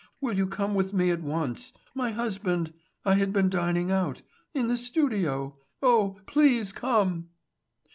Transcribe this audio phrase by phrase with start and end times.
[0.19, 1.73] Will you come with me at once....
[1.93, 2.73] My husband....
[3.05, 4.23] I had been dining out.
[4.55, 5.57] In the studio....
[5.83, 7.29] Oh, please come!"